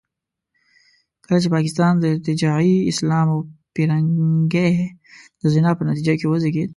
کله 1.23 1.37
چې 1.43 1.49
پاکستان 1.55 1.93
د 1.99 2.03
ارتجاعي 2.13 2.75
اسلام 2.91 3.27
او 3.33 3.39
پیرنګۍ 3.73 4.73
د 5.41 5.43
زنا 5.53 5.71
په 5.77 5.83
نتیجه 5.89 6.13
کې 6.19 6.27
وزېږېد. 6.27 6.69